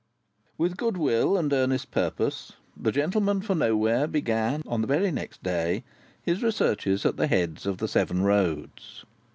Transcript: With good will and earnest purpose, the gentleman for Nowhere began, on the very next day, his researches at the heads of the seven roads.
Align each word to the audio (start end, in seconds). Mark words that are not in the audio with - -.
With 0.57 0.77
good 0.77 0.97
will 0.97 1.37
and 1.37 1.53
earnest 1.53 1.91
purpose, 1.91 2.53
the 2.75 2.91
gentleman 2.91 3.39
for 3.41 3.53
Nowhere 3.53 4.07
began, 4.07 4.63
on 4.65 4.81
the 4.81 4.87
very 4.87 5.11
next 5.11 5.43
day, 5.43 5.83
his 6.23 6.41
researches 6.41 7.05
at 7.05 7.17
the 7.17 7.27
heads 7.27 7.67
of 7.67 7.77
the 7.77 7.87
seven 7.87 8.23
roads. 8.23 9.05